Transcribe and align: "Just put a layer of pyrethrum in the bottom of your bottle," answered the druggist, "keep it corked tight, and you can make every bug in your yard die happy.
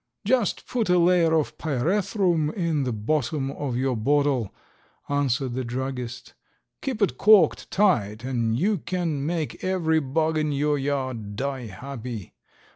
"Just 0.25 0.65
put 0.65 0.89
a 0.89 0.97
layer 0.97 1.31
of 1.37 1.59
pyrethrum 1.59 2.49
in 2.55 2.85
the 2.85 2.91
bottom 2.91 3.51
of 3.51 3.77
your 3.77 3.95
bottle," 3.95 4.51
answered 5.07 5.53
the 5.53 5.63
druggist, 5.63 6.33
"keep 6.81 7.03
it 7.03 7.19
corked 7.19 7.69
tight, 7.69 8.23
and 8.23 8.59
you 8.59 8.79
can 8.79 9.23
make 9.23 9.63
every 9.63 9.99
bug 9.99 10.39
in 10.39 10.51
your 10.51 10.79
yard 10.79 11.35
die 11.35 11.67
happy. 11.67 12.33